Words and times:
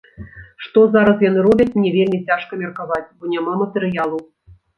Што 0.67 0.79
зараз 0.95 1.21
яны 1.25 1.43
робяць, 1.47 1.67
мне 1.75 1.91
вельмі 1.97 2.19
цяжка 2.31 2.59
меркаваць, 2.63 3.11
бо 3.19 3.31
няма 3.37 3.53
матэрыялу. 3.61 4.19